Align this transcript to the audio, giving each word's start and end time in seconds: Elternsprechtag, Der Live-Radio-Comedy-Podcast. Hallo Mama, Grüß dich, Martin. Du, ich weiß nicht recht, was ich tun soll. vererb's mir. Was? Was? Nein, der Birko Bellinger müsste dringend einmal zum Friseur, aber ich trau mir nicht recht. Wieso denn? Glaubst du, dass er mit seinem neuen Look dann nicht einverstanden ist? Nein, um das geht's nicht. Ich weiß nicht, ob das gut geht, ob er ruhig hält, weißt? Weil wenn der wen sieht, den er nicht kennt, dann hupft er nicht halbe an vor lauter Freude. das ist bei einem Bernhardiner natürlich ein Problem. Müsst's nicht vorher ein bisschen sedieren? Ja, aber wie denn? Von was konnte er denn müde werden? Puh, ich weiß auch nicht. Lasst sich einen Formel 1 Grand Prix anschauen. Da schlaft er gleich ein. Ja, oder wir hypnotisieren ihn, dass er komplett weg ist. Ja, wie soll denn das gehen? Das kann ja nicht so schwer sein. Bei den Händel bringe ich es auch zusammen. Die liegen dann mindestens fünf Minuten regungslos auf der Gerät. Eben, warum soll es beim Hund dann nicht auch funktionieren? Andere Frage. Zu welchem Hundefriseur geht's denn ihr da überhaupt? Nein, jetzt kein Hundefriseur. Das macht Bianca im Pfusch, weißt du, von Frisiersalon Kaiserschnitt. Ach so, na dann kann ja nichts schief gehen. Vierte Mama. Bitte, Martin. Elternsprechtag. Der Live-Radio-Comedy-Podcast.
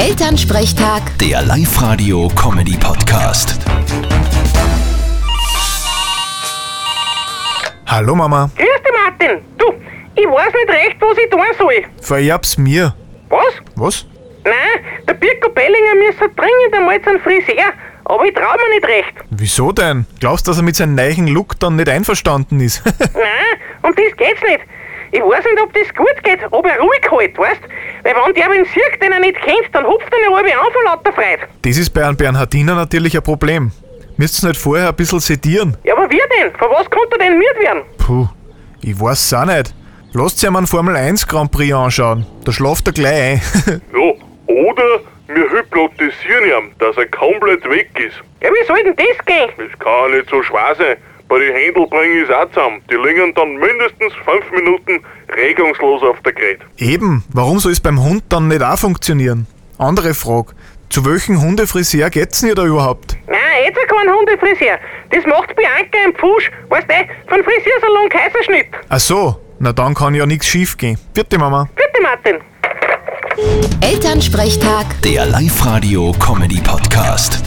Elternsprechtag, 0.00 1.02
Der 1.18 1.42
Live-Radio-Comedy-Podcast. 1.42 3.58
Hallo 7.86 8.14
Mama, 8.14 8.48
Grüß 8.56 8.66
dich, 8.66 8.92
Martin. 9.04 9.42
Du, 9.58 9.66
ich 10.14 10.24
weiß 10.26 10.54
nicht 10.54 10.70
recht, 10.70 10.96
was 11.00 11.18
ich 11.18 11.28
tun 11.28 11.42
soll. 11.58 11.84
vererb's 12.00 12.56
mir. 12.56 12.94
Was? 13.28 13.52
Was? 13.76 14.06
Nein, 14.44 14.54
der 15.06 15.12
Birko 15.12 15.50
Bellinger 15.50 15.96
müsste 16.06 16.30
dringend 16.30 16.74
einmal 16.78 17.02
zum 17.02 17.20
Friseur, 17.20 17.74
aber 18.06 18.24
ich 18.24 18.32
trau 18.34 18.54
mir 18.56 18.70
nicht 18.74 18.86
recht. 18.88 19.12
Wieso 19.28 19.70
denn? 19.70 20.06
Glaubst 20.18 20.46
du, 20.46 20.52
dass 20.52 20.60
er 20.60 20.64
mit 20.64 20.76
seinem 20.76 20.94
neuen 20.94 21.28
Look 21.28 21.60
dann 21.60 21.76
nicht 21.76 21.90
einverstanden 21.90 22.58
ist? 22.60 22.82
Nein, 22.86 23.58
um 23.82 23.94
das 23.94 24.16
geht's 24.16 24.40
nicht. 24.48 24.60
Ich 25.12 25.20
weiß 25.20 25.44
nicht, 25.44 25.60
ob 25.62 25.74
das 25.74 25.92
gut 25.94 26.22
geht, 26.22 26.38
ob 26.52 26.64
er 26.64 26.78
ruhig 26.80 27.00
hält, 27.10 27.36
weißt? 27.36 27.60
Weil 28.02 28.14
wenn 28.14 28.34
der 28.34 28.50
wen 28.50 28.64
sieht, 28.64 29.02
den 29.02 29.12
er 29.12 29.20
nicht 29.20 29.36
kennt, 29.40 29.68
dann 29.72 29.84
hupft 29.84 30.08
er 30.12 30.18
nicht 30.18 30.34
halbe 30.34 30.52
an 30.60 30.72
vor 30.72 30.82
lauter 30.84 31.12
Freude. 31.12 31.42
das 31.62 31.76
ist 31.76 31.90
bei 31.90 32.04
einem 32.04 32.16
Bernhardiner 32.16 32.74
natürlich 32.74 33.16
ein 33.16 33.22
Problem. 33.22 33.72
Müsst's 34.16 34.42
nicht 34.42 34.56
vorher 34.56 34.88
ein 34.88 34.94
bisschen 34.96 35.20
sedieren? 35.20 35.76
Ja, 35.84 35.96
aber 35.96 36.10
wie 36.10 36.16
denn? 36.38 36.52
Von 36.58 36.68
was 36.70 36.88
konnte 36.90 37.12
er 37.12 37.18
denn 37.18 37.38
müde 37.38 37.60
werden? 37.60 37.82
Puh, 37.98 38.28
ich 38.82 38.98
weiß 39.00 39.32
auch 39.34 39.44
nicht. 39.46 39.74
Lasst 40.12 40.38
sich 40.40 40.48
einen 40.48 40.66
Formel 40.66 40.96
1 40.96 41.26
Grand 41.26 41.50
Prix 41.52 41.72
anschauen. 41.72 42.26
Da 42.44 42.52
schlaft 42.52 42.86
er 42.88 42.92
gleich 42.92 43.40
ein. 43.66 43.80
Ja, 43.94 44.54
oder 44.54 45.00
wir 45.28 45.48
hypnotisieren 45.50 46.44
ihn, 46.44 46.72
dass 46.80 46.96
er 46.96 47.06
komplett 47.06 47.64
weg 47.70 47.88
ist. 47.98 48.16
Ja, 48.42 48.50
wie 48.50 48.66
soll 48.66 48.82
denn 48.82 48.96
das 48.96 49.24
gehen? 49.26 49.48
Das 49.56 49.78
kann 49.78 50.10
ja 50.10 50.16
nicht 50.16 50.28
so 50.28 50.42
schwer 50.42 50.74
sein. 50.76 50.96
Bei 51.30 51.38
den 51.38 51.54
Händel 51.54 51.86
bringe 51.86 52.22
ich 52.22 52.28
es 52.28 52.34
auch 52.34 52.48
zusammen. 52.48 52.82
Die 52.90 52.96
liegen 52.96 53.32
dann 53.34 53.54
mindestens 53.54 54.12
fünf 54.24 54.50
Minuten 54.50 55.00
regungslos 55.36 56.02
auf 56.02 56.20
der 56.22 56.32
Gerät. 56.32 56.58
Eben, 56.76 57.22
warum 57.32 57.60
soll 57.60 57.70
es 57.70 57.78
beim 57.80 58.02
Hund 58.02 58.24
dann 58.30 58.48
nicht 58.48 58.64
auch 58.64 58.76
funktionieren? 58.76 59.46
Andere 59.78 60.14
Frage. 60.14 60.54
Zu 60.88 61.04
welchem 61.06 61.40
Hundefriseur 61.40 62.10
geht's 62.10 62.40
denn 62.40 62.48
ihr 62.48 62.56
da 62.56 62.64
überhaupt? 62.66 63.16
Nein, 63.28 63.38
jetzt 63.64 63.78
kein 63.88 64.12
Hundefriseur. 64.12 64.76
Das 65.10 65.24
macht 65.24 65.54
Bianca 65.54 65.98
im 66.04 66.12
Pfusch, 66.16 66.50
weißt 66.68 66.90
du, 66.90 66.94
von 67.28 67.44
Frisiersalon 67.44 68.08
Kaiserschnitt. 68.08 68.66
Ach 68.88 68.98
so, 68.98 69.36
na 69.60 69.72
dann 69.72 69.94
kann 69.94 70.16
ja 70.16 70.26
nichts 70.26 70.48
schief 70.48 70.76
gehen. 70.76 70.98
Vierte 71.14 71.38
Mama. 71.38 71.68
Bitte, 71.76 72.02
Martin. 72.02 72.38
Elternsprechtag. 73.80 75.00
Der 75.04 75.26
Live-Radio-Comedy-Podcast. 75.26 77.44